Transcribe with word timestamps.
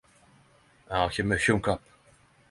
Eg 0.93 0.95
har 1.01 1.11
ikkje 1.13 1.25
mykje 1.33 1.53
om 1.57 1.61
kap. 1.67 1.85